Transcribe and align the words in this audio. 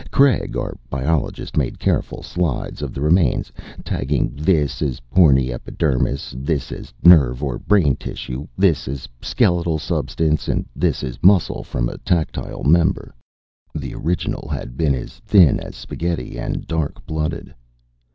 Craig, 0.09 0.57
our 0.57 0.75
biologist, 0.89 1.55
made 1.55 1.77
careful 1.77 2.23
slides 2.23 2.81
of 2.81 2.91
the 2.91 3.01
remains, 3.01 3.51
tagging 3.85 4.31
this 4.35 4.81
as 4.81 4.99
horny 5.13 5.53
epidermis, 5.53 6.33
this 6.39 6.71
as 6.71 6.91
nerve 7.03 7.43
or 7.43 7.59
brain 7.59 7.95
tissue, 7.95 8.47
this 8.57 8.87
as 8.87 9.07
skeletal 9.21 9.77
substance, 9.77 10.47
and 10.47 10.65
this 10.75 11.03
as 11.03 11.21
muscle 11.21 11.63
from 11.63 11.87
a 11.87 11.99
tactile 11.99 12.63
member 12.63 13.13
the 13.75 13.93
original 13.93 14.47
had 14.49 14.75
been 14.75 14.95
as 14.95 15.19
thin 15.19 15.59
as 15.59 15.75
spaghetti, 15.75 16.35
and 16.35 16.65
dark 16.65 17.05
blooded. 17.05 17.53